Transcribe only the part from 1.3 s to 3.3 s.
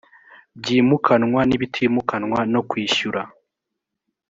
n ibitimukanwa no kwishyura